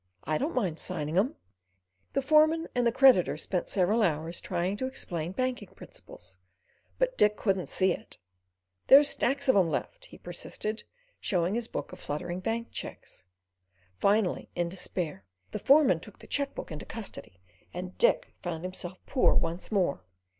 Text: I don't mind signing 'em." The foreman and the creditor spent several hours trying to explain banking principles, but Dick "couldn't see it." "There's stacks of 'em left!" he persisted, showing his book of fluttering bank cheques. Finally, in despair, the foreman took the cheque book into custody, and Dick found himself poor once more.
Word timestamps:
I 0.23 0.39
don't 0.39 0.55
mind 0.55 0.79
signing 0.79 1.15
'em." 1.19 1.35
The 2.13 2.23
foreman 2.23 2.67
and 2.73 2.87
the 2.87 2.91
creditor 2.91 3.37
spent 3.37 3.69
several 3.69 4.01
hours 4.01 4.41
trying 4.41 4.75
to 4.77 4.87
explain 4.87 5.31
banking 5.31 5.67
principles, 5.75 6.39
but 6.97 7.19
Dick 7.19 7.37
"couldn't 7.37 7.69
see 7.69 7.91
it." 7.91 8.17
"There's 8.87 9.09
stacks 9.09 9.47
of 9.47 9.55
'em 9.55 9.69
left!" 9.69 10.05
he 10.05 10.17
persisted, 10.17 10.85
showing 11.19 11.53
his 11.53 11.67
book 11.67 11.91
of 11.93 11.99
fluttering 11.99 12.39
bank 12.39 12.69
cheques. 12.71 13.25
Finally, 13.99 14.49
in 14.55 14.69
despair, 14.69 15.23
the 15.51 15.59
foreman 15.59 15.99
took 15.99 16.17
the 16.17 16.25
cheque 16.25 16.55
book 16.55 16.71
into 16.71 16.83
custody, 16.87 17.39
and 17.71 17.95
Dick 17.99 18.33
found 18.41 18.63
himself 18.63 18.97
poor 19.05 19.35
once 19.35 19.71
more. 19.71 20.03